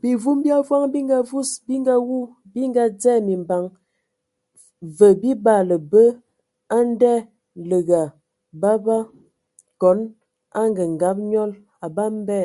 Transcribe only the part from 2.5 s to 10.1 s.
bi ngadzɛ mimbaŋ və bi baala bə ndaləga baba(kon